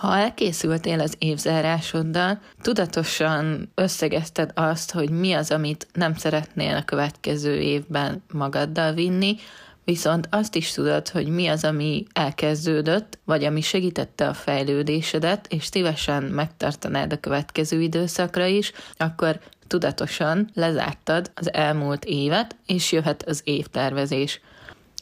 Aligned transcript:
Ha 0.00 0.16
elkészültél 0.16 1.00
az 1.00 1.14
évzárásoddal, 1.18 2.40
tudatosan 2.62 3.72
összegezted 3.74 4.50
azt, 4.54 4.92
hogy 4.92 5.10
mi 5.10 5.32
az, 5.32 5.50
amit 5.50 5.86
nem 5.92 6.14
szeretnél 6.14 6.76
a 6.76 6.84
következő 6.84 7.58
évben 7.58 8.22
magaddal 8.32 8.92
vinni, 8.92 9.36
viszont 9.84 10.28
azt 10.30 10.54
is 10.54 10.72
tudod, 10.72 11.08
hogy 11.08 11.28
mi 11.28 11.46
az, 11.46 11.64
ami 11.64 12.06
elkezdődött, 12.12 13.18
vagy 13.24 13.44
ami 13.44 13.60
segítette 13.60 14.28
a 14.28 14.34
fejlődésedet, 14.34 15.46
és 15.50 15.64
szívesen 15.64 16.22
megtartanád 16.22 17.12
a 17.12 17.20
következő 17.20 17.80
időszakra 17.80 18.46
is, 18.46 18.72
akkor 18.96 19.40
tudatosan 19.66 20.50
lezártad 20.54 21.30
az 21.34 21.52
elmúlt 21.52 22.04
évet, 22.04 22.56
és 22.66 22.92
jöhet 22.92 23.22
az 23.22 23.40
évtervezés. 23.44 24.40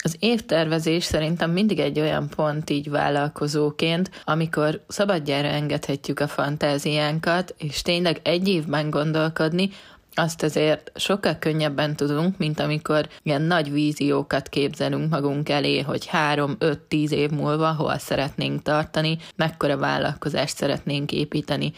Az 0.05 0.17
évtervezés 0.19 1.05
szerintem 1.05 1.51
mindig 1.51 1.79
egy 1.79 2.01
olyan 2.01 2.29
pont 2.29 2.71
így 2.71 2.91
vállalkozóként, 2.91 4.11
amikor 4.25 4.85
szabadjára 4.89 5.48
engedhetjük 5.48 6.21
a 6.21 6.29
fantáziánkat, 6.29 7.55
és 7.59 7.83
tényleg 7.83 8.21
egy 8.23 8.48
évben 8.48 8.91
gondolkodni, 8.91 9.71
azt 10.19 10.43
azért 10.43 10.91
sokkal 10.95 11.37
könnyebben 11.38 11.97
tudunk, 11.97 12.38
mint 12.38 12.61
amikor 12.61 13.09
ilyen 13.23 13.43
nagy 13.43 13.73
víziókat 13.73 14.48
képzelünk 14.48 15.11
magunk 15.11 15.48
elé, 15.48 15.80
hogy 15.80 16.07
három, 16.07 16.57
öt, 16.59 16.79
tíz 16.79 17.12
év 17.12 17.30
múlva 17.30 17.73
hol 17.73 17.99
szeretnénk 17.99 18.62
tartani, 18.62 19.19
mekkora 19.37 19.77
vállalkozást 19.77 20.57
szeretnénk 20.57 21.12
építeni. 21.12 21.73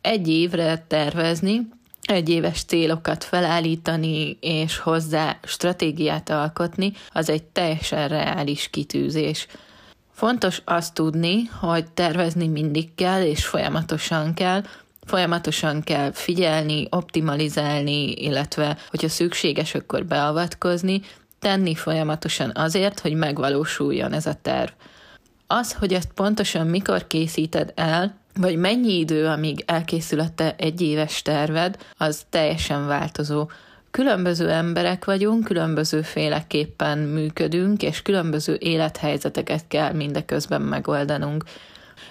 Egy 0.00 0.28
évre 0.28 0.84
tervezni, 0.86 1.68
egy 2.08 2.28
éves 2.28 2.62
célokat 2.62 3.24
felállítani 3.24 4.36
és 4.40 4.78
hozzá 4.78 5.38
stratégiát 5.44 6.30
alkotni, 6.30 6.92
az 7.12 7.30
egy 7.30 7.42
teljesen 7.42 8.08
reális 8.08 8.68
kitűzés. 8.70 9.46
Fontos 10.12 10.62
azt 10.64 10.94
tudni, 10.94 11.44
hogy 11.44 11.90
tervezni 11.90 12.48
mindig 12.48 12.94
kell, 12.94 13.22
és 13.22 13.44
folyamatosan 13.46 14.34
kell, 14.34 14.62
folyamatosan 15.06 15.82
kell 15.82 16.12
figyelni, 16.12 16.86
optimalizálni, 16.90 18.12
illetve 18.12 18.76
hogyha 18.90 19.08
szükséges, 19.08 19.74
akkor 19.74 20.04
beavatkozni, 20.04 21.00
tenni 21.38 21.74
folyamatosan 21.74 22.52
azért, 22.54 23.00
hogy 23.00 23.14
megvalósuljon 23.14 24.12
ez 24.12 24.26
a 24.26 24.34
terv. 24.42 24.70
Az, 25.46 25.72
hogy 25.72 25.94
ezt 25.94 26.12
pontosan 26.14 26.66
mikor 26.66 27.06
készíted 27.06 27.72
el, 27.74 28.16
vagy 28.40 28.56
mennyi 28.56 28.98
idő, 28.98 29.26
amíg 29.26 29.62
elkészül 29.66 30.20
a 30.20 30.54
egy 30.56 30.80
éves 30.80 31.22
terved, 31.22 31.76
az 31.96 32.22
teljesen 32.30 32.86
változó. 32.86 33.48
Különböző 33.90 34.50
emberek 34.50 35.04
vagyunk, 35.04 35.44
különböző 35.44 36.02
féleképpen 36.02 36.98
működünk, 36.98 37.82
és 37.82 38.02
különböző 38.02 38.56
élethelyzeteket 38.60 39.64
kell 39.68 39.92
mindeközben 39.92 40.62
megoldanunk. 40.62 41.44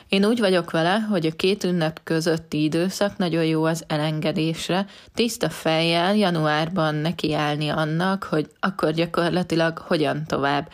Én 0.09 0.25
úgy 0.25 0.39
vagyok 0.39 0.71
vele, 0.71 0.99
hogy 0.99 1.25
a 1.25 1.35
két 1.35 1.63
ünnep 1.63 1.99
közötti 2.03 2.63
időszak 2.63 3.17
nagyon 3.17 3.45
jó 3.45 3.63
az 3.63 3.83
elengedésre, 3.87 4.85
tiszta 5.13 5.49
fejjel 5.49 6.15
januárban 6.15 6.95
nekiállni 6.95 7.69
annak, 7.69 8.23
hogy 8.23 8.47
akkor 8.59 8.91
gyakorlatilag 8.91 9.77
hogyan 9.77 10.23
tovább. 10.25 10.69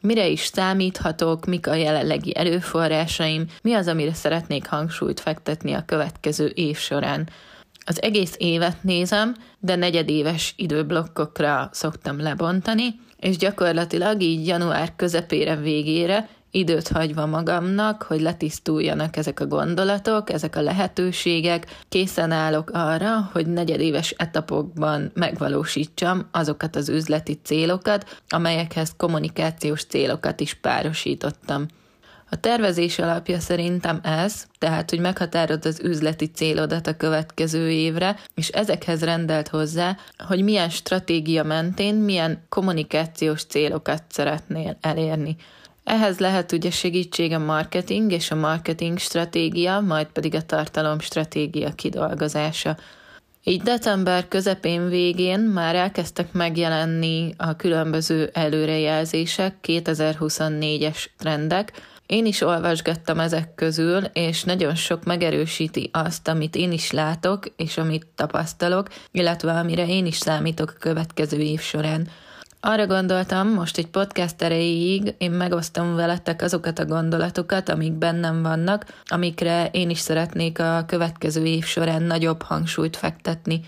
Mire 0.00 0.26
is 0.26 0.40
számíthatok, 0.40 1.46
mik 1.46 1.66
a 1.66 1.74
jelenlegi 1.74 2.36
erőforrásaim, 2.36 3.46
mi 3.62 3.72
az, 3.72 3.86
amire 3.86 4.14
szeretnék 4.14 4.66
hangsúlyt 4.66 5.20
fektetni 5.20 5.72
a 5.72 5.84
következő 5.86 6.46
év 6.46 6.76
során. 6.76 7.28
Az 7.84 8.02
egész 8.02 8.34
évet 8.38 8.82
nézem, 8.82 9.34
de 9.58 9.76
negyedéves 9.76 10.54
időblokkokra 10.56 11.68
szoktam 11.72 12.20
lebontani, 12.20 13.00
és 13.16 13.36
gyakorlatilag 13.36 14.22
így 14.22 14.46
január 14.46 14.92
közepére 14.96 15.56
végére 15.56 16.28
időt 16.50 16.88
hagyva 16.88 17.26
magamnak, 17.26 18.02
hogy 18.02 18.20
letisztuljanak 18.20 19.16
ezek 19.16 19.40
a 19.40 19.46
gondolatok, 19.46 20.30
ezek 20.30 20.56
a 20.56 20.62
lehetőségek, 20.62 21.66
készen 21.88 22.30
állok 22.30 22.70
arra, 22.72 23.30
hogy 23.32 23.46
negyedéves 23.46 24.10
etapokban 24.10 25.10
megvalósítsam 25.14 26.28
azokat 26.30 26.76
az 26.76 26.88
üzleti 26.88 27.40
célokat, 27.42 28.20
amelyekhez 28.28 28.92
kommunikációs 28.96 29.84
célokat 29.84 30.40
is 30.40 30.54
párosítottam. 30.54 31.66
A 32.30 32.36
tervezés 32.36 32.98
alapja 32.98 33.40
szerintem 33.40 34.00
ez, 34.02 34.46
tehát, 34.58 34.90
hogy 34.90 35.00
meghatárod 35.00 35.66
az 35.66 35.80
üzleti 35.82 36.26
célodat 36.26 36.86
a 36.86 36.96
következő 36.96 37.70
évre, 37.70 38.16
és 38.34 38.48
ezekhez 38.48 39.02
rendelt 39.02 39.48
hozzá, 39.48 39.96
hogy 40.26 40.42
milyen 40.42 40.68
stratégia 40.68 41.42
mentén, 41.42 41.94
milyen 41.94 42.44
kommunikációs 42.48 43.44
célokat 43.44 44.02
szeretnél 44.08 44.76
elérni. 44.80 45.36
Ehhez 45.88 46.18
lehet 46.18 46.52
ugye 46.52 46.70
segítség 46.70 47.32
a 47.32 47.38
marketing 47.38 48.12
és 48.12 48.30
a 48.30 48.34
marketing 48.34 48.98
stratégia, 48.98 49.80
majd 49.80 50.06
pedig 50.06 50.34
a 50.34 50.42
tartalom 50.42 50.98
stratégia 50.98 51.72
kidolgozása. 51.72 52.76
Így 53.44 53.62
december 53.62 54.28
közepén 54.28 54.88
végén 54.88 55.40
már 55.40 55.74
elkezdtek 55.74 56.32
megjelenni 56.32 57.34
a 57.36 57.56
különböző 57.56 58.30
előrejelzések, 58.32 59.54
2024-es 59.62 61.04
trendek. 61.18 61.72
Én 62.06 62.26
is 62.26 62.40
olvasgattam 62.40 63.20
ezek 63.20 63.54
közül, 63.54 64.04
és 64.04 64.44
nagyon 64.44 64.74
sok 64.74 65.04
megerősíti 65.04 65.90
azt, 65.92 66.28
amit 66.28 66.56
én 66.56 66.72
is 66.72 66.90
látok, 66.90 67.44
és 67.56 67.78
amit 67.78 68.06
tapasztalok, 68.14 68.88
illetve 69.10 69.52
amire 69.52 69.86
én 69.86 70.06
is 70.06 70.16
számítok 70.16 70.70
a 70.74 70.78
következő 70.78 71.38
év 71.38 71.60
során. 71.60 72.08
Arra 72.60 72.86
gondoltam, 72.86 73.48
most 73.48 73.78
egy 73.78 73.86
podcast 73.86 74.42
erejéig 74.42 75.14
én 75.18 75.30
megosztom 75.30 75.94
veletek 75.94 76.42
azokat 76.42 76.78
a 76.78 76.84
gondolatokat, 76.84 77.68
amik 77.68 77.92
bennem 77.92 78.42
vannak, 78.42 78.86
amikre 79.04 79.68
én 79.72 79.90
is 79.90 79.98
szeretnék 79.98 80.58
a 80.58 80.84
következő 80.86 81.44
év 81.44 81.64
során 81.64 82.02
nagyobb 82.02 82.42
hangsúlyt 82.42 82.96
fektetni. 82.96 83.60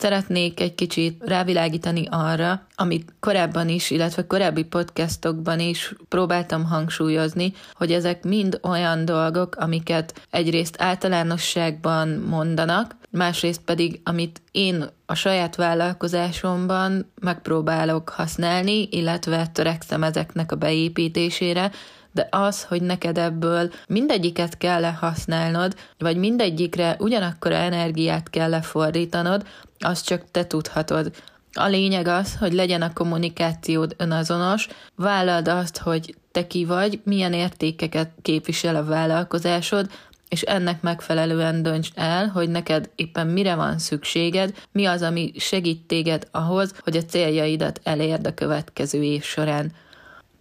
Szeretnék 0.00 0.60
egy 0.60 0.74
kicsit 0.74 1.22
rávilágítani 1.24 2.06
arra, 2.10 2.66
amit 2.74 3.14
korábban 3.20 3.68
is, 3.68 3.90
illetve 3.90 4.26
korábbi 4.26 4.64
podcastokban 4.64 5.60
is 5.60 5.94
próbáltam 6.08 6.64
hangsúlyozni, 6.64 7.52
hogy 7.74 7.92
ezek 7.92 8.24
mind 8.24 8.60
olyan 8.62 9.04
dolgok, 9.04 9.56
amiket 9.56 10.26
egyrészt 10.30 10.76
általánosságban 10.78 12.08
mondanak, 12.08 12.96
másrészt 13.10 13.60
pedig, 13.60 14.00
amit 14.04 14.42
én 14.52 14.84
a 15.06 15.14
saját 15.14 15.56
vállalkozásomban 15.56 17.12
megpróbálok 17.20 18.08
használni, 18.08 18.88
illetve 18.90 19.46
törekszem 19.46 20.02
ezeknek 20.02 20.52
a 20.52 20.56
beépítésére, 20.56 21.70
de 22.12 22.28
az, 22.30 22.64
hogy 22.64 22.82
neked 22.82 23.18
ebből 23.18 23.70
mindegyiket 23.86 24.56
kell 24.58 24.82
használnod, 24.82 25.74
vagy 25.98 26.16
mindegyikre 26.16 26.96
ugyanakkor 26.98 27.52
energiát 27.52 28.30
kell 28.30 28.54
-e 28.54 28.60
fordítanod, 28.62 29.46
azt 29.80 30.06
csak 30.06 30.30
te 30.30 30.46
tudhatod. 30.46 31.10
A 31.52 31.66
lényeg 31.66 32.06
az, 32.06 32.36
hogy 32.36 32.52
legyen 32.52 32.82
a 32.82 32.92
kommunikációd 32.92 33.94
önazonos, 33.96 34.68
vállald 34.94 35.48
azt, 35.48 35.78
hogy 35.78 36.14
te 36.32 36.46
ki 36.46 36.64
vagy, 36.64 37.00
milyen 37.04 37.32
értékeket 37.32 38.10
képvisel 38.22 38.76
a 38.76 38.84
vállalkozásod, 38.84 39.90
és 40.28 40.42
ennek 40.42 40.82
megfelelően 40.82 41.62
dönts 41.62 41.88
el, 41.94 42.28
hogy 42.28 42.48
neked 42.48 42.90
éppen 42.94 43.26
mire 43.26 43.54
van 43.54 43.78
szükséged, 43.78 44.54
mi 44.72 44.84
az, 44.84 45.02
ami 45.02 45.32
segít 45.36 45.86
téged 45.86 46.28
ahhoz, 46.30 46.74
hogy 46.82 46.96
a 46.96 47.04
céljaidat 47.04 47.80
elérd 47.82 48.26
a 48.26 48.34
következő 48.34 49.02
év 49.02 49.22
során. 49.22 49.72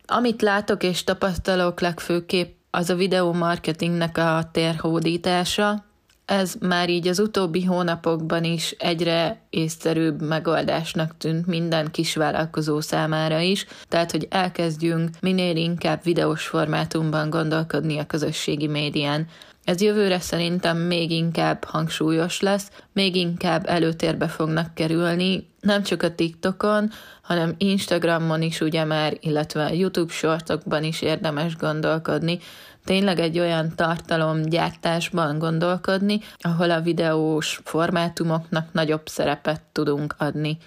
Amit 0.05 0.41
látok 0.41 0.83
és 0.83 1.03
tapasztalok 1.03 1.79
legfőképp, 1.79 2.57
az 2.72 2.89
a 2.89 2.95
videó 2.95 3.33
marketingnek 3.33 4.17
a 4.17 4.49
térhódítása, 4.51 5.85
ez 6.29 6.53
már 6.59 6.90
így 6.90 7.07
az 7.07 7.19
utóbbi 7.19 7.63
hónapokban 7.63 8.44
is 8.44 8.75
egyre 8.78 9.41
észszerűbb 9.50 10.22
megoldásnak 10.22 11.17
tűnt 11.17 11.47
minden 11.47 11.91
kisvállalkozó 11.91 12.81
számára 12.81 13.40
is, 13.40 13.66
tehát 13.88 14.12
hogy 14.12 14.28
elkezdjünk 14.29 15.09
minél 15.19 15.56
inkább 15.56 16.03
videós 16.03 16.47
formátumban 16.47 17.29
gondolkodni 17.29 17.97
a 17.97 18.06
közösségi 18.06 18.67
médián. 18.67 19.28
Ez 19.63 19.81
jövőre 19.81 20.19
szerintem 20.19 20.78
még 20.78 21.11
inkább 21.11 21.64
hangsúlyos 21.64 22.41
lesz, 22.41 22.72
még 22.93 23.16
inkább 23.16 23.66
előtérbe 23.67 24.28
fognak 24.28 24.73
kerülni, 24.73 25.49
nem 25.59 25.84
csak 25.84 26.03
a 26.03 26.16
TikTokon, 26.16 26.90
hanem 27.22 27.55
Instagramon 27.58 28.41
is 28.41 28.61
ugye 28.61 28.84
már, 28.84 29.17
illetve 29.20 29.66
a 29.66 29.72
YouTube 29.72 30.14
shortokban 30.14 30.84
is 30.84 31.02
érdemes 31.02 31.55
gondolkodni, 31.55 32.40
tényleg 32.85 33.20
egy 33.20 33.40
olyan 33.40 33.76
tartalomgyártásban 33.76 35.37
gondolkodni, 35.37 36.20
ahol 36.37 36.72
a 36.72 36.81
videós 36.81 37.59
formátumoknak 37.64 38.73
nagyobb 38.73 39.08
szerepet 39.08 39.61
tudunk 39.72 40.16
adni. 40.17 40.58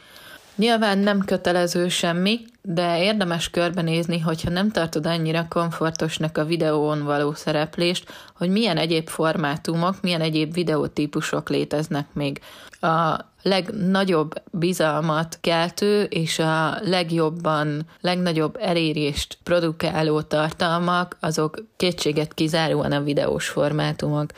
Nyilván 0.56 0.99
nem 0.99 1.25
kötelező 1.25 1.88
semmi, 1.88 2.40
de 2.62 3.02
érdemes 3.02 3.50
körbenézni, 3.50 4.19
hogyha 4.19 4.50
nem 4.50 4.70
tartod 4.70 5.06
annyira 5.06 5.46
komfortosnak 5.49 6.38
a 6.38 6.44
videón 6.44 7.04
való 7.04 7.32
szereplést, 7.32 8.12
hogy 8.37 8.49
milyen 8.49 8.76
egyéb 8.76 9.08
formátumok, 9.08 10.00
milyen 10.02 10.20
egyéb 10.20 10.54
videótípusok 10.54 11.49
léteznek 11.49 12.06
még. 12.12 12.40
A 12.81 13.20
legnagyobb 13.43 14.34
bizalmat 14.50 15.38
keltő 15.40 16.02
és 16.02 16.38
a 16.38 16.78
legjobban, 16.81 17.87
legnagyobb 18.00 18.56
elérést 18.60 19.38
produkáló 19.43 20.20
tartalmak, 20.20 21.16
azok 21.20 21.64
kétséget 21.76 22.34
kizáróan 22.34 22.93
a 22.93 23.02
videós 23.02 23.49
formátumok. 23.49 24.31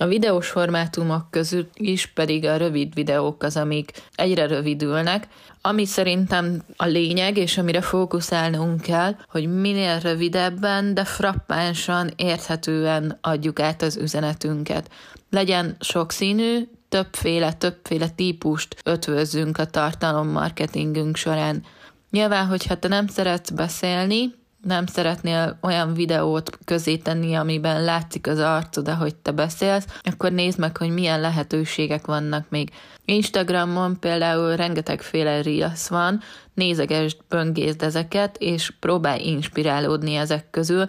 A 0.00 0.06
videós 0.06 0.48
formátumok 0.48 1.30
közül 1.30 1.68
is 1.74 2.06
pedig 2.06 2.44
a 2.44 2.56
rövid 2.56 2.94
videók 2.94 3.42
az, 3.42 3.56
amik 3.56 3.92
egyre 4.14 4.46
rövidülnek, 4.46 5.28
ami 5.60 5.84
szerintem 5.84 6.62
a 6.76 6.84
lényeg, 6.84 7.36
és 7.36 7.58
amire 7.58 7.80
fókuszálnunk 7.80 8.80
kell, 8.80 9.16
hogy 9.28 9.60
minél 9.60 9.98
rövidebben, 9.98 10.94
de 10.94 11.04
frappánsan, 11.04 12.10
érthetően 12.16 13.18
adjuk 13.20 13.60
át 13.60 13.82
az 13.82 13.96
üzenetünket. 13.96 14.90
Legyen 15.30 15.76
sokszínű, 15.80 16.68
többféle, 16.88 17.52
többféle 17.52 18.08
típust 18.08 18.76
ötvözzünk 18.84 19.58
a 19.58 19.64
tartalommarketingünk 19.64 21.16
során. 21.16 21.64
Nyilván, 22.10 22.46
hogyha 22.46 22.78
te 22.78 22.88
nem 22.88 23.06
szeretsz 23.06 23.50
beszélni, 23.50 24.34
nem 24.62 24.86
szeretnél 24.86 25.58
olyan 25.62 25.94
videót 25.94 26.58
közé 26.64 26.96
tenni, 26.96 27.34
amiben 27.34 27.84
látszik 27.84 28.26
az 28.26 28.38
arcod, 28.38 28.88
ahogy 28.88 29.14
te 29.14 29.30
beszélsz, 29.30 29.86
akkor 30.02 30.32
nézd 30.32 30.58
meg, 30.58 30.76
hogy 30.76 30.90
milyen 30.90 31.20
lehetőségek 31.20 32.06
vannak 32.06 32.46
még. 32.48 32.70
Instagramon 33.04 33.98
például 34.00 34.56
rengetegféle 34.56 35.42
reels 35.42 35.88
van, 35.88 36.20
nézegesd, 36.54 37.18
böngészd 37.28 37.82
ezeket, 37.82 38.36
és 38.36 38.72
próbálj 38.80 39.22
inspirálódni 39.22 40.14
ezek 40.14 40.50
közül, 40.50 40.86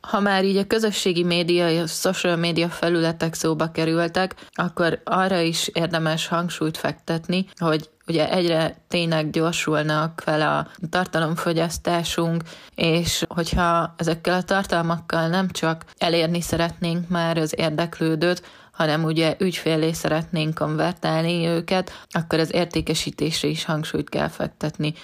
ha 0.00 0.20
már 0.20 0.44
így 0.44 0.56
a 0.56 0.66
közösségi 0.66 1.24
média, 1.24 1.82
a 1.82 1.86
social 1.86 2.36
média 2.36 2.68
felületek 2.68 3.34
szóba 3.34 3.70
kerültek, 3.70 4.34
akkor 4.52 5.00
arra 5.04 5.40
is 5.40 5.68
érdemes 5.72 6.26
hangsúlyt 6.26 6.76
fektetni, 6.76 7.46
hogy 7.56 7.90
ugye 8.12 8.30
egyre 8.30 8.76
tényleg 8.88 9.30
gyorsulnak 9.30 10.22
fel 10.24 10.40
a 10.40 10.86
tartalomfogyasztásunk, 10.90 12.42
és 12.74 13.24
hogyha 13.28 13.94
ezekkel 13.96 14.34
a 14.34 14.42
tartalmakkal 14.42 15.28
nem 15.28 15.48
csak 15.48 15.84
elérni 15.98 16.40
szeretnénk 16.40 17.08
már 17.08 17.36
az 17.38 17.54
érdeklődőt, 17.56 18.42
hanem 18.72 19.04
ugye 19.04 19.36
ügyfélé 19.38 19.92
szeretnénk 19.92 20.54
konvertálni 20.54 21.46
őket, 21.46 22.06
akkor 22.10 22.38
az 22.38 22.54
értékesítésre 22.54 23.48
is 23.48 23.64
hangsúlyt 23.64 24.08
kell 24.08 24.28
fektetni. 24.28 24.94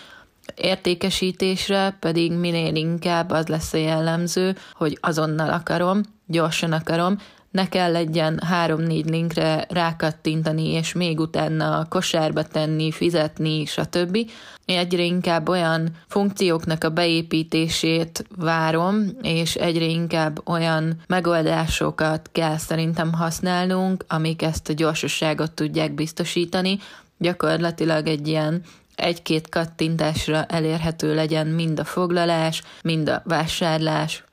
Értékesítésre 0.55 1.96
pedig 2.00 2.32
minél 2.32 2.75
inkább 2.75 3.31
az 3.31 3.46
lesz 3.46 3.72
a 3.72 3.76
jellemző, 3.76 4.56
hogy 4.72 4.99
azonnal 5.00 5.50
akarom, 5.50 6.00
gyorsan 6.26 6.72
akarom, 6.72 7.19
ne 7.50 7.69
kell 7.69 7.93
legyen 7.93 8.41
három-négy 8.47 9.06
linkre 9.06 9.67
rákattintani, 9.69 10.69
és 10.69 10.93
még 10.93 11.21
utána 11.21 11.87
kosárba 11.89 12.43
tenni, 12.43 12.93
fizetni, 12.93 13.65
stb. 13.65 14.19
Egyre 14.65 15.03
inkább 15.03 15.49
olyan 15.49 15.89
funkcióknak 16.09 16.85
a 16.85 16.91
beépítését 16.91 18.27
várom, 18.37 19.05
és 19.23 19.55
egyre 19.55 19.85
inkább 19.85 20.49
olyan 20.49 21.00
megoldásokat 21.06 22.29
kell 22.33 22.56
szerintem 22.56 23.12
használnunk, 23.12 24.05
amik 24.09 24.43
ezt 24.43 24.69
a 24.69 24.73
gyorsaságot 24.73 25.53
tudják 25.53 25.94
biztosítani. 25.94 26.79
Gyakorlatilag 27.19 28.06
egy 28.06 28.29
ilyen 28.29 28.62
egy-két 28.94 29.49
kattintásra 29.49 30.44
elérhető 30.44 31.15
legyen 31.15 31.47
mind 31.47 31.79
a 31.79 31.85
foglalás, 31.85 32.62
mind 32.83 33.09
a 33.09 33.23
vásárlás. 33.25 34.25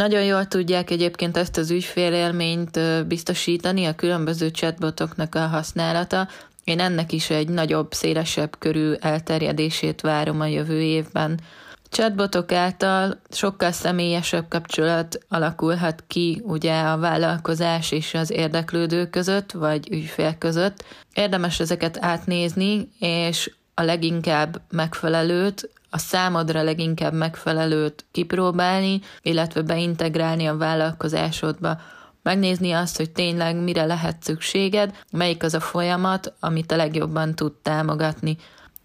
Nagyon 0.00 0.24
jól 0.24 0.46
tudják 0.46 0.90
egyébként 0.90 1.36
ezt 1.36 1.56
az 1.56 1.70
ügyfélélményt 1.70 2.80
biztosítani 3.06 3.84
a 3.84 3.94
különböző 3.94 4.50
chatbotoknak 4.50 5.34
a 5.34 5.46
használata. 5.46 6.28
Én 6.64 6.80
ennek 6.80 7.12
is 7.12 7.30
egy 7.30 7.48
nagyobb, 7.48 7.92
szélesebb 7.92 8.58
körű 8.58 8.92
elterjedését 8.92 10.00
várom 10.00 10.40
a 10.40 10.46
jövő 10.46 10.80
évben. 10.80 11.40
Chatbotok 11.88 12.52
által 12.52 13.20
sokkal 13.30 13.72
személyesebb 13.72 14.48
kapcsolat 14.48 15.18
alakulhat 15.28 16.04
ki 16.06 16.42
ugye 16.44 16.80
a 16.80 16.98
vállalkozás 16.98 17.92
és 17.92 18.14
az 18.14 18.30
érdeklődő 18.30 19.06
között, 19.06 19.52
vagy 19.52 19.88
ügyfél 19.90 20.34
között. 20.38 20.84
Érdemes 21.14 21.60
ezeket 21.60 21.98
átnézni, 22.00 22.88
és 22.98 23.50
a 23.74 23.82
leginkább 23.82 24.60
megfelelőt, 24.70 25.70
a 25.90 25.98
számodra 25.98 26.62
leginkább 26.62 27.12
megfelelőt 27.12 28.06
kipróbálni, 28.10 29.00
illetve 29.22 29.62
beintegrálni 29.62 30.46
a 30.46 30.56
vállalkozásodba. 30.56 31.78
Megnézni 32.22 32.72
azt, 32.72 32.96
hogy 32.96 33.10
tényleg 33.10 33.56
mire 33.56 33.84
lehet 33.84 34.22
szükséged, 34.22 34.98
melyik 35.12 35.42
az 35.42 35.54
a 35.54 35.60
folyamat, 35.60 36.34
amit 36.40 36.72
a 36.72 36.76
legjobban 36.76 37.34
tud 37.34 37.52
támogatni. 37.52 38.36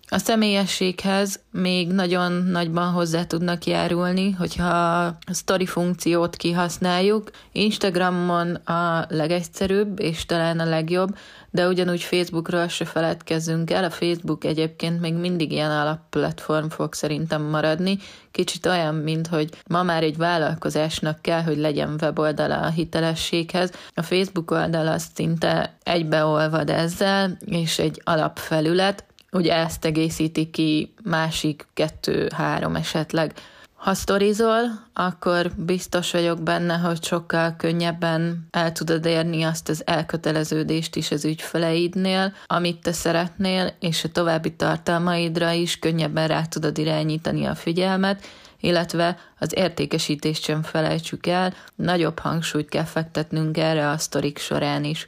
A 0.09 0.17
személyességhez 0.17 1.39
még 1.51 1.91
nagyon 1.91 2.31
nagyban 2.31 2.91
hozzá 2.91 3.23
tudnak 3.23 3.65
járulni, 3.65 4.31
hogyha 4.31 5.05
a 5.05 5.33
story 5.33 5.65
funkciót 5.65 6.35
kihasználjuk. 6.35 7.31
Instagramon 7.51 8.55
a 8.55 9.05
legegyszerűbb 9.09 9.99
és 9.99 10.25
talán 10.25 10.59
a 10.59 10.65
legjobb, 10.65 11.17
de 11.49 11.67
ugyanúgy 11.67 12.01
Facebookról 12.01 12.67
se 12.67 12.85
feledkezzünk 12.85 13.71
el. 13.71 13.83
A 13.83 13.89
Facebook 13.89 14.43
egyébként 14.43 14.99
még 14.99 15.13
mindig 15.13 15.51
ilyen 15.51 15.71
alapplatform 15.71 16.67
fog 16.67 16.93
szerintem 16.93 17.41
maradni. 17.41 17.97
Kicsit 18.31 18.65
olyan, 18.65 18.95
mint 18.95 19.27
hogy 19.27 19.49
ma 19.67 19.83
már 19.83 20.03
egy 20.03 20.17
vállalkozásnak 20.17 21.21
kell, 21.21 21.41
hogy 21.41 21.57
legyen 21.57 21.97
weboldala 22.01 22.59
a 22.59 22.69
hitelességhez. 22.69 23.71
A 23.93 24.01
Facebook 24.01 24.51
oldal 24.51 24.87
az 24.87 25.05
szinte 25.15 25.77
egybeolvad 25.83 26.69
ezzel, 26.69 27.37
és 27.45 27.79
egy 27.79 28.01
alapfelület, 28.03 29.05
ugye 29.35 29.53
ezt 29.53 29.85
egészíti 29.85 30.49
ki 30.49 30.93
másik 31.03 31.67
kettő-három 31.73 32.75
esetleg. 32.75 33.33
Ha 33.73 33.93
sztorizol, 33.93 34.61
akkor 34.93 35.51
biztos 35.55 36.11
vagyok 36.11 36.41
benne, 36.41 36.77
hogy 36.77 37.03
sokkal 37.03 37.55
könnyebben 37.57 38.47
el 38.51 38.71
tudod 38.71 39.05
érni 39.05 39.43
azt 39.43 39.69
az 39.69 39.81
elköteleződést 39.85 40.95
is 40.95 41.11
az 41.11 41.25
ügyfeleidnél, 41.25 42.33
amit 42.45 42.81
te 42.81 42.91
szeretnél, 42.91 43.73
és 43.79 44.03
a 44.03 44.09
további 44.09 44.55
tartalmaidra 44.55 45.51
is 45.51 45.79
könnyebben 45.79 46.27
rá 46.27 46.45
tudod 46.45 46.77
irányítani 46.77 47.45
a 47.45 47.55
figyelmet, 47.55 48.25
illetve 48.59 49.17
az 49.39 49.53
értékesítést 49.55 50.43
sem 50.43 50.63
felejtsük 50.63 51.27
el, 51.27 51.53
nagyobb 51.75 52.19
hangsúlyt 52.19 52.69
kell 52.69 52.83
fektetnünk 52.83 53.57
erre 53.57 53.89
a 53.89 53.97
sztorik 53.97 54.37
során 54.37 54.83
is. 54.83 55.05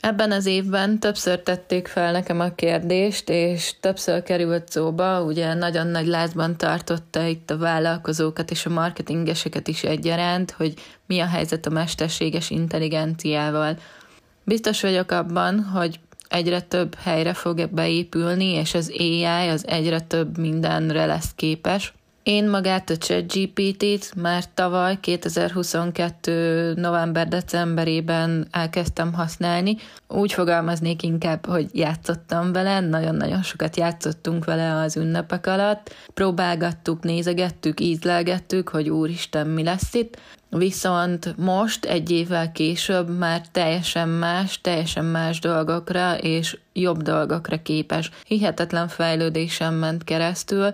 Ebben 0.00 0.32
az 0.32 0.46
évben 0.46 0.98
többször 0.98 1.40
tették 1.40 1.88
fel 1.88 2.12
nekem 2.12 2.40
a 2.40 2.54
kérdést, 2.54 3.28
és 3.28 3.74
többször 3.80 4.22
került 4.22 4.68
szóba, 4.68 5.22
ugye 5.22 5.54
nagyon 5.54 5.86
nagy 5.86 6.06
lázban 6.06 6.56
tartotta 6.56 7.26
itt 7.26 7.50
a 7.50 7.58
vállalkozókat 7.58 8.50
és 8.50 8.66
a 8.66 8.70
marketingeseket 8.70 9.68
is 9.68 9.82
egyaránt, 9.82 10.50
hogy 10.50 10.74
mi 11.06 11.20
a 11.20 11.26
helyzet 11.26 11.66
a 11.66 11.70
mesterséges 11.70 12.50
intelligenciával. 12.50 13.78
Biztos 14.44 14.80
vagyok 14.80 15.10
abban, 15.10 15.62
hogy 15.62 16.00
egyre 16.28 16.60
több 16.60 16.94
helyre 16.94 17.34
fog 17.34 17.68
beépülni, 17.70 18.44
és 18.44 18.74
az 18.74 18.92
AI 18.98 19.48
az 19.48 19.66
egyre 19.66 20.00
több 20.00 20.38
mindenre 20.38 21.06
lesz 21.06 21.32
képes. 21.36 21.92
Én 22.28 22.48
magát 22.48 22.90
a 22.90 22.96
ChatGPT-t 22.96 24.14
már 24.14 24.44
tavaly 24.54 24.98
2022. 25.00 26.74
november-decemberében 26.76 28.46
elkezdtem 28.50 29.12
használni. 29.12 29.76
Úgy 30.08 30.32
fogalmaznék 30.32 31.02
inkább, 31.02 31.46
hogy 31.46 31.68
játszottam 31.72 32.52
vele, 32.52 32.80
nagyon-nagyon 32.80 33.42
sokat 33.42 33.76
játszottunk 33.76 34.44
vele 34.44 34.74
az 34.74 34.96
ünnepek 34.96 35.46
alatt. 35.46 35.94
Próbálgattuk, 36.14 37.02
nézegettük, 37.02 37.80
ízlelgettük, 37.80 38.68
hogy 38.68 38.88
úristen, 38.88 39.46
mi 39.46 39.62
lesz 39.62 39.94
itt. 39.94 40.18
Viszont 40.50 41.36
most, 41.36 41.84
egy 41.84 42.10
évvel 42.10 42.52
később 42.52 43.18
már 43.18 43.40
teljesen 43.52 44.08
más, 44.08 44.60
teljesen 44.60 45.04
más 45.04 45.38
dolgokra 45.38 46.18
és 46.18 46.58
jobb 46.72 47.02
dolgokra 47.02 47.62
képes. 47.62 48.10
Hihetetlen 48.26 48.88
fejlődésen 48.88 49.74
ment 49.74 50.04
keresztül, 50.04 50.70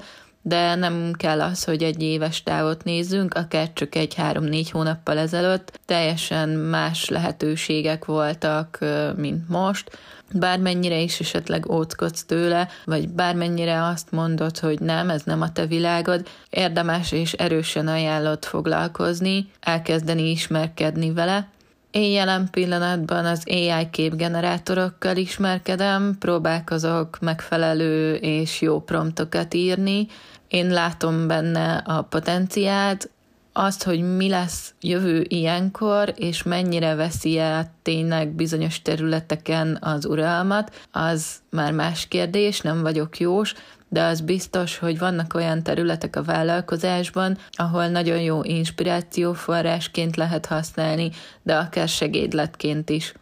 de 0.46 0.74
nem 0.74 1.12
kell 1.16 1.40
az, 1.40 1.64
hogy 1.64 1.82
egy 1.82 2.02
éves 2.02 2.42
távot 2.42 2.84
nézzünk, 2.84 3.34
akár 3.34 3.72
csak 3.72 3.94
egy 3.94 4.14
három-négy 4.14 4.70
hónappal 4.70 5.18
ezelőtt 5.18 5.80
teljesen 5.84 6.48
más 6.48 7.08
lehetőségek 7.08 8.04
voltak, 8.04 8.78
mint 9.16 9.48
most. 9.48 9.98
Bármennyire 10.32 10.98
is 10.98 11.20
esetleg 11.20 11.70
óckodsz 11.70 12.24
tőle, 12.24 12.68
vagy 12.84 13.08
bármennyire 13.08 13.84
azt 13.84 14.10
mondod, 14.10 14.58
hogy 14.58 14.80
nem, 14.80 15.10
ez 15.10 15.22
nem 15.22 15.40
a 15.40 15.52
te 15.52 15.66
világod, 15.66 16.28
érdemes 16.50 17.12
és 17.12 17.32
erősen 17.32 17.88
ajánlott 17.88 18.44
foglalkozni, 18.44 19.50
elkezdeni 19.60 20.30
ismerkedni 20.30 21.12
vele, 21.12 21.48
Én 21.94 22.12
jelen 22.12 22.48
pillanatban 22.50 23.24
az 23.24 23.42
AI 23.46 23.90
képgenerátorokkal 23.90 25.16
ismerkedem, 25.16 26.16
próbálkozok 26.18 27.18
megfelelő 27.20 28.14
és 28.14 28.60
jó 28.60 28.80
promptokat 28.80 29.54
írni. 29.54 30.06
Én 30.54 30.70
látom 30.70 31.26
benne 31.26 31.76
a 31.76 32.02
potenciált, 32.02 33.10
azt, 33.52 33.82
hogy 33.82 34.16
mi 34.16 34.28
lesz 34.28 34.74
jövő 34.80 35.24
ilyenkor, 35.28 36.12
és 36.16 36.42
mennyire 36.42 36.94
veszi 36.94 37.38
el 37.38 37.70
tényleg 37.82 38.28
bizonyos 38.28 38.82
területeken 38.82 39.78
az 39.80 40.04
uralmat, 40.04 40.86
az 40.92 41.26
már 41.50 41.72
más 41.72 42.08
kérdés, 42.08 42.60
nem 42.60 42.82
vagyok 42.82 43.18
jós, 43.18 43.54
de 43.88 44.02
az 44.02 44.20
biztos, 44.20 44.78
hogy 44.78 44.98
vannak 44.98 45.34
olyan 45.34 45.62
területek 45.62 46.16
a 46.16 46.22
vállalkozásban, 46.22 47.38
ahol 47.52 47.88
nagyon 47.88 48.20
jó 48.20 48.42
inspirációforrásként 48.42 50.16
lehet 50.16 50.46
használni, 50.46 51.10
de 51.42 51.56
akár 51.56 51.88
segédletként 51.88 52.90
is. 52.90 53.14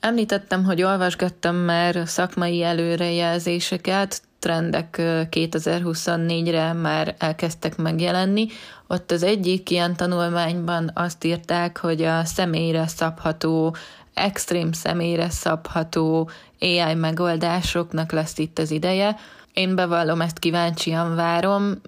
Említettem, 0.00 0.64
hogy 0.64 0.82
olvasgattam 0.82 1.56
már 1.56 2.02
szakmai 2.06 2.62
előrejelzéseket, 2.62 4.22
trendek 4.40 4.96
2024-re 5.30 6.72
már 6.72 7.14
elkezdtek 7.18 7.76
megjelenni. 7.76 8.46
Ott 8.86 9.10
az 9.10 9.22
egyik 9.22 9.70
ilyen 9.70 9.96
tanulmányban 9.96 10.90
azt 10.94 11.24
írták, 11.24 11.78
hogy 11.78 12.02
a 12.02 12.24
személyre 12.24 12.86
szabható, 12.86 13.76
extrém 14.14 14.72
személyre 14.72 15.30
szabható 15.30 16.30
AI 16.60 16.94
megoldásoknak 16.94 18.12
lesz 18.12 18.38
itt 18.38 18.58
az 18.58 18.70
ideje, 18.70 19.16
én 19.52 19.74
bevallom, 19.74 20.20
ezt 20.20 20.38
kíváncsian 20.38 21.14
várom. 21.14 21.80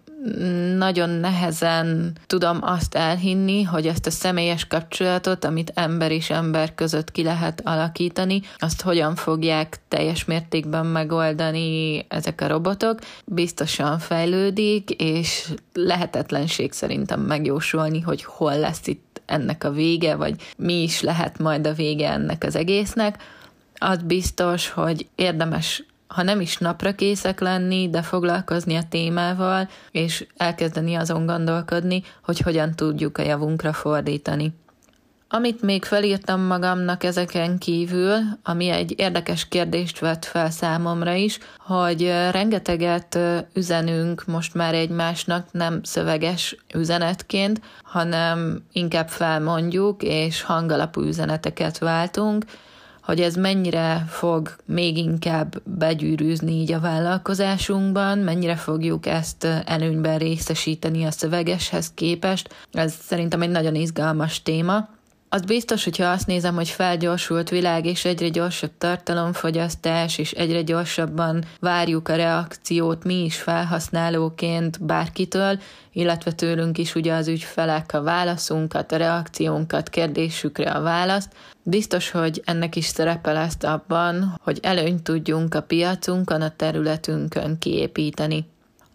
Nagyon 0.76 1.10
nehezen 1.10 2.12
tudom 2.26 2.58
azt 2.60 2.94
elhinni, 2.94 3.62
hogy 3.62 3.86
ezt 3.86 4.06
a 4.06 4.10
személyes 4.10 4.66
kapcsolatot, 4.66 5.44
amit 5.44 5.72
ember 5.74 6.10
és 6.10 6.30
ember 6.30 6.74
között 6.74 7.10
ki 7.12 7.22
lehet 7.22 7.60
alakítani, 7.64 8.40
azt 8.58 8.82
hogyan 8.82 9.14
fogják 9.14 9.80
teljes 9.88 10.24
mértékben 10.24 10.86
megoldani 10.86 12.04
ezek 12.08 12.40
a 12.40 12.46
robotok. 12.46 12.98
Biztosan 13.24 13.98
fejlődik, 13.98 14.90
és 14.90 15.48
lehetetlenség 15.72 16.72
szerintem 16.72 17.20
megjósolni, 17.20 18.00
hogy 18.00 18.24
hol 18.24 18.58
lesz 18.58 18.86
itt 18.86 19.20
ennek 19.26 19.64
a 19.64 19.70
vége, 19.70 20.14
vagy 20.14 20.34
mi 20.56 20.82
is 20.82 21.00
lehet 21.00 21.38
majd 21.38 21.66
a 21.66 21.72
vége 21.72 22.10
ennek 22.10 22.44
az 22.44 22.56
egésznek. 22.56 23.22
Az 23.74 24.02
biztos, 24.02 24.68
hogy 24.68 25.06
érdemes 25.14 25.84
ha 26.14 26.22
nem 26.22 26.40
is 26.40 26.58
napra 26.58 26.94
készek 26.94 27.40
lenni, 27.40 27.90
de 27.90 28.02
foglalkozni 28.02 28.76
a 28.76 28.88
témával, 28.88 29.68
és 29.90 30.26
elkezdeni 30.36 30.94
azon 30.94 31.26
gondolkodni, 31.26 32.02
hogy 32.24 32.38
hogyan 32.38 32.74
tudjuk 32.74 33.18
a 33.18 33.22
javunkra 33.22 33.72
fordítani. 33.72 34.54
Amit 35.34 35.62
még 35.62 35.84
felírtam 35.84 36.40
magamnak 36.40 37.04
ezeken 37.04 37.58
kívül, 37.58 38.14
ami 38.42 38.68
egy 38.68 38.94
érdekes 38.96 39.48
kérdést 39.48 39.98
vett 39.98 40.24
fel 40.24 40.50
számomra 40.50 41.12
is, 41.12 41.38
hogy 41.58 42.02
rengeteget 42.30 43.18
üzenünk 43.54 44.24
most 44.26 44.54
már 44.54 44.74
egymásnak 44.74 45.46
nem 45.50 45.82
szöveges 45.82 46.56
üzenetként, 46.74 47.60
hanem 47.82 48.64
inkább 48.72 49.08
felmondjuk 49.08 50.02
és 50.02 50.42
hangalapú 50.42 51.00
üzeneteket 51.00 51.78
váltunk, 51.78 52.44
hogy 53.02 53.20
ez 53.20 53.34
mennyire 53.34 54.04
fog 54.08 54.56
még 54.64 54.96
inkább 54.96 55.62
begyűrűzni 55.64 56.52
így 56.52 56.72
a 56.72 56.80
vállalkozásunkban, 56.80 58.18
mennyire 58.18 58.56
fogjuk 58.56 59.06
ezt 59.06 59.44
előnyben 59.64 60.18
részesíteni 60.18 61.04
a 61.04 61.10
szövegeshez 61.10 61.90
képest. 61.94 62.54
Ez 62.72 62.94
szerintem 63.00 63.42
egy 63.42 63.50
nagyon 63.50 63.74
izgalmas 63.74 64.42
téma. 64.42 64.88
Az 65.34 65.42
biztos, 65.42 65.84
hogyha 65.84 66.10
azt 66.10 66.26
nézem, 66.26 66.54
hogy 66.54 66.68
felgyorsult 66.68 67.50
világ, 67.50 67.86
és 67.86 68.04
egyre 68.04 68.28
gyorsabb 68.28 68.70
tartalomfogyasztás, 68.78 70.18
és 70.18 70.32
egyre 70.32 70.62
gyorsabban 70.62 71.44
várjuk 71.60 72.08
a 72.08 72.16
reakciót 72.16 73.04
mi 73.04 73.24
is 73.24 73.36
felhasználóként 73.36 74.84
bárkitől, 74.84 75.60
illetve 75.92 76.32
tőlünk 76.32 76.78
is 76.78 76.94
ugye 76.94 77.12
az 77.14 77.28
ügyfelek 77.28 77.92
a 77.92 78.02
válaszunkat, 78.02 78.92
a 78.92 78.96
reakciónkat, 78.96 79.88
kérdésükre 79.88 80.70
a 80.70 80.82
választ. 80.82 81.32
Biztos, 81.62 82.10
hogy 82.10 82.42
ennek 82.44 82.76
is 82.76 82.84
szerepe 82.84 83.32
lesz 83.32 83.62
abban, 83.62 84.40
hogy 84.42 84.58
előnyt 84.62 85.02
tudjunk 85.02 85.54
a 85.54 85.62
piacunkon, 85.62 86.40
a 86.42 86.56
területünkön 86.56 87.58
kiépíteni 87.58 88.51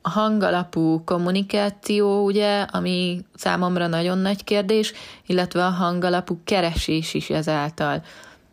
hangalapú 0.08 1.04
kommunikáció, 1.04 2.24
ugye, 2.26 2.62
ami 2.62 3.26
számomra 3.36 3.88
nagyon 3.88 4.18
nagy 4.18 4.44
kérdés, 4.44 4.94
illetve 5.26 5.66
a 5.66 5.70
hangalapú 5.70 6.40
keresés 6.44 7.14
is 7.14 7.30
ezáltal. 7.30 8.02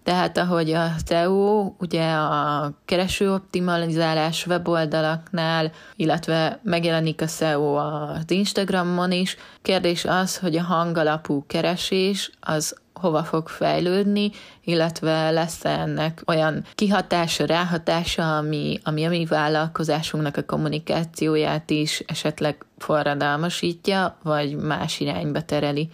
Tehát 0.04 0.38
ahogy 0.38 0.70
a 0.73 0.90
SEO, 1.06 1.73
ugye 1.78 2.12
a 2.12 2.73
keresőoptimalizálás 2.84 4.46
weboldalaknál, 4.46 5.73
illetve 5.96 6.61
megjelenik 6.62 7.23
a 7.23 7.26
SEO 7.26 7.75
az 7.75 8.30
Instagramon 8.30 9.12
is, 9.12 9.37
kérdés 9.62 10.04
az, 10.04 10.38
hogy 10.38 10.56
a 10.56 10.62
hangalapú 10.62 11.44
keresés 11.46 12.30
az 12.40 12.76
hova 12.94 13.22
fog 13.22 13.48
fejlődni, 13.48 14.30
illetve 14.64 15.30
lesz 15.30 15.64
-e 15.64 15.68
ennek 15.68 16.22
olyan 16.26 16.64
kihatása, 16.74 17.44
ráhatása, 17.44 18.36
ami, 18.36 18.80
ami 18.82 19.04
a 19.04 19.08
mi 19.08 19.24
vállalkozásunknak 19.24 20.36
a 20.36 20.44
kommunikációját 20.44 21.70
is 21.70 22.02
esetleg 22.06 22.64
forradalmasítja, 22.78 24.16
vagy 24.22 24.56
más 24.56 25.00
irányba 25.00 25.42
tereli. 25.42 25.88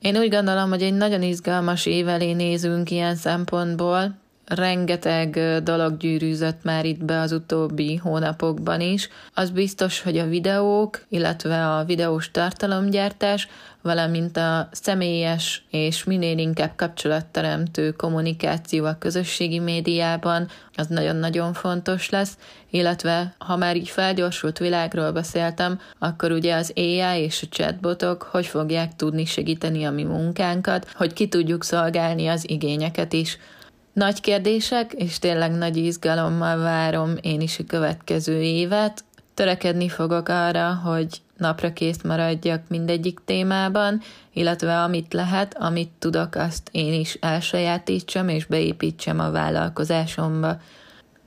Én 0.00 0.16
úgy 0.16 0.30
gondolom, 0.30 0.68
hogy 0.68 0.82
egy 0.82 0.94
nagyon 0.94 1.22
izgalmas 1.22 1.86
év 1.86 2.08
elé 2.08 2.32
nézünk 2.32 2.90
ilyen 2.90 3.14
szempontból, 3.14 4.14
rengeteg 4.46 5.38
dolog 5.62 5.96
gyűrűzött 5.96 6.62
már 6.62 6.84
itt 6.84 7.04
be 7.04 7.20
az 7.20 7.32
utóbbi 7.32 7.96
hónapokban 7.96 8.80
is. 8.80 9.08
Az 9.34 9.50
biztos, 9.50 10.02
hogy 10.02 10.18
a 10.18 10.26
videók, 10.26 11.04
illetve 11.08 11.74
a 11.76 11.84
videós 11.84 12.30
tartalomgyártás, 12.30 13.48
valamint 13.82 14.36
a 14.36 14.68
személyes 14.72 15.64
és 15.70 16.04
minél 16.04 16.38
inkább 16.38 16.72
kapcsolatteremtő 16.76 17.90
kommunikáció 17.90 18.84
a 18.84 18.98
közösségi 18.98 19.58
médiában, 19.58 20.48
az 20.74 20.86
nagyon-nagyon 20.86 21.52
fontos 21.52 22.10
lesz, 22.10 22.38
illetve 22.70 23.34
ha 23.38 23.56
már 23.56 23.76
így 23.76 23.88
felgyorsult 23.88 24.58
világról 24.58 25.12
beszéltem, 25.12 25.80
akkor 25.98 26.32
ugye 26.32 26.54
az 26.54 26.72
AI 26.76 27.20
és 27.20 27.42
a 27.42 27.46
chatbotok 27.50 28.22
hogy 28.22 28.46
fogják 28.46 28.96
tudni 28.96 29.24
segíteni 29.24 29.84
a 29.84 29.90
mi 29.90 30.04
munkánkat, 30.04 30.90
hogy 30.94 31.12
ki 31.12 31.28
tudjuk 31.28 31.64
szolgálni 31.64 32.26
az 32.26 32.50
igényeket 32.50 33.12
is. 33.12 33.38
Nagy 33.96 34.20
kérdések, 34.20 34.92
és 34.92 35.18
tényleg 35.18 35.52
nagy 35.52 35.76
izgalommal 35.76 36.58
várom 36.58 37.14
én 37.20 37.40
is 37.40 37.58
a 37.58 37.64
következő 37.66 38.42
évet. 38.42 39.04
Törekedni 39.34 39.88
fogok 39.88 40.28
arra, 40.28 40.74
hogy 40.74 41.20
napra 41.36 41.72
kész 41.72 42.02
maradjak 42.02 42.62
mindegyik 42.68 43.18
témában, 43.24 44.00
illetve 44.32 44.82
amit 44.82 45.12
lehet, 45.12 45.56
amit 45.58 45.90
tudok, 45.98 46.34
azt 46.34 46.68
én 46.72 47.00
is 47.00 47.18
elsajátítsam 47.20 48.28
és 48.28 48.46
beépítsem 48.46 49.20
a 49.20 49.30
vállalkozásomba. 49.30 50.60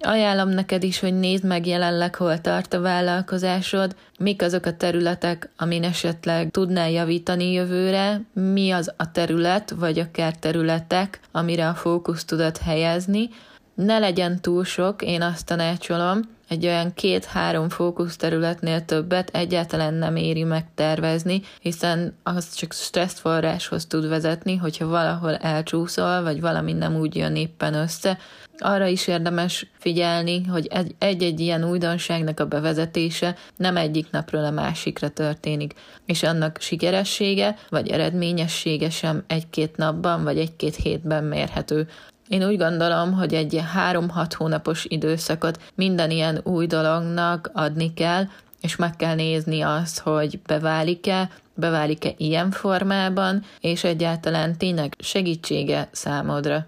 Ajánlom 0.01 0.50
neked 0.50 0.84
is, 0.84 1.00
hogy 1.00 1.20
nézd 1.20 1.44
meg 1.44 1.68
jelenleg, 1.68 2.15
hol 2.15 2.41
tart 2.41 2.74
a 2.74 2.79
vállalkozásod, 2.79 3.96
mik 4.20 4.41
azok 4.41 4.65
a 4.65 4.77
területek, 4.77 5.50
amin 5.58 5.84
esetleg 5.84 6.51
tudnál 6.51 6.89
javítani 6.89 7.51
jövőre, 7.51 8.22
mi 8.34 8.72
az 8.72 8.94
a 8.98 9.12
terület, 9.12 9.70
vagy 9.70 10.00
akár 10.00 10.36
területek, 10.36 11.20
amire 11.32 11.68
a 11.68 11.74
fókusz 11.74 12.25
tudod 12.25 12.58
helyezni. 12.58 13.29
Ne 13.74 14.00
legyen 14.00 14.41
túl 14.41 14.63
sok, 14.63 15.01
én 15.01 15.22
azt 15.22 15.46
tanácsolom, 15.46 16.20
egy 16.50 16.65
olyan 16.65 16.94
két-három 16.94 17.70
fókuszterületnél 17.70 18.86
többet 18.86 19.29
egyáltalán 19.34 19.94
nem 19.94 20.15
éri 20.15 20.44
megtervezni, 20.44 21.41
hiszen 21.60 22.18
az 22.24 22.53
csak 22.53 22.74
stresszforráshoz 22.74 23.86
tud 23.86 24.08
vezetni, 24.08 24.56
hogyha 24.56 24.88
valahol 24.88 25.36
elcsúszol, 25.36 26.22
vagy 26.24 26.41
valami 26.41 26.74
nem 26.74 26.96
úgy 26.96 27.15
jön 27.15 27.36
éppen 27.36 27.74
össze. 27.74 28.18
Arra 28.60 28.86
is 28.86 29.08
érdemes 29.08 29.66
figyelni, 29.78 30.44
hogy 30.46 30.68
egy-egy 30.98 31.39
ilyen 31.39 31.63
újdonságnak 31.63 32.39
a 32.39 32.46
bevezetése 32.46 33.36
nem 33.56 33.78
egyik 33.78 34.12
napról 34.12 34.46
a 34.46 34.51
másikra 34.51 35.10
történik, 35.10 35.74
és 36.06 36.24
annak 36.24 36.58
sikeressége 36.60 37.56
vagy 37.70 37.89
eredményessége 37.89 38.89
sem 38.89 39.24
egy-két 39.28 39.78
napban 39.78 40.24
vagy 40.24 40.38
egy-két 40.38 40.75
hétben 40.75 41.24
mérhető. 41.24 41.88
Én 42.28 42.48
úgy 42.48 42.58
gondolom, 42.58 43.13
hogy 43.13 43.34
egy 43.34 43.62
három-hat 43.74 44.34
hónapos 44.34 44.86
időszakot 44.86 45.60
minden 45.75 46.12
ilyen 46.12 46.42
új 46.44 46.68
dolognak 46.68 47.50
adni 47.54 47.94
kell, 47.94 48.24
és 48.62 48.75
meg 48.75 48.96
kell 48.96 49.16
nézni 49.16 49.62
azt, 49.62 50.00
hogy 50.00 50.39
beválik-e, 50.48 51.30
beválik-e 51.54 52.13
ilyen 52.18 52.51
formában, 52.51 53.44
és 53.60 53.84
egyáltalán 53.84 54.58
tényleg 54.58 54.96
segítsége 55.00 55.89
számodra. 55.92 56.68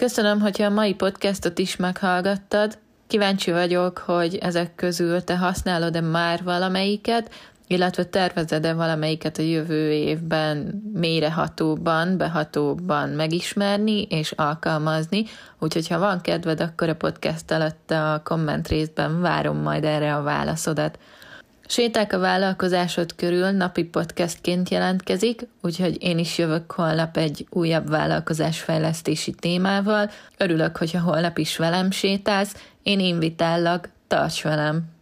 Köszönöm, 0.00 0.40
hogyha 0.40 0.64
a 0.64 0.70
mai 0.70 0.94
podcastot 0.94 1.58
is 1.58 1.76
meghallgattad. 1.76 2.78
Kíváncsi 3.06 3.50
vagyok, 3.50 3.98
hogy 3.98 4.36
ezek 4.36 4.74
közül 4.74 5.24
te 5.24 5.36
használod-e 5.36 6.00
már 6.00 6.42
valamelyiket, 6.42 7.30
illetve 7.66 8.04
tervezed-e 8.04 8.72
valamelyiket 8.72 9.38
a 9.38 9.42
jövő 9.42 9.90
évben 9.90 10.82
mélyrehatóban, 10.94 12.16
behatóban 12.16 13.08
megismerni 13.08 14.02
és 14.02 14.32
alkalmazni, 14.32 15.24
úgyhogy 15.58 15.88
ha 15.88 15.98
van 15.98 16.20
kedved, 16.20 16.60
akkor 16.60 16.88
a 16.88 16.94
podcast 16.94 17.50
alatt 17.50 17.90
a 17.90 18.20
komment 18.24 18.68
részben 18.68 19.20
várom 19.20 19.56
majd 19.56 19.84
erre 19.84 20.14
a 20.14 20.22
válaszodat. 20.22 20.98
Séták 21.70 22.12
a 22.12 22.18
vállalkozásod 22.18 23.14
körül 23.14 23.50
napi 23.50 23.84
podcastként 23.84 24.68
jelentkezik, 24.68 25.46
úgyhogy 25.62 26.02
én 26.02 26.18
is 26.18 26.38
jövök 26.38 26.72
holnap 26.72 27.16
egy 27.16 27.46
újabb 27.50 27.88
vállalkozásfejlesztési 27.88 29.32
témával. 29.32 30.10
Örülök, 30.36 30.76
hogyha 30.76 31.00
holnap 31.00 31.38
is 31.38 31.56
velem 31.56 31.90
sétálsz, 31.90 32.54
én 32.82 33.00
invitállak, 33.00 33.88
tarts 34.06 34.42
velem! 34.42 34.99